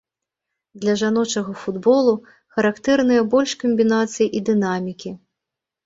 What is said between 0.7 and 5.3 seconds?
Для жаночага футболу характэрныя больш камбінацый і дынамікі.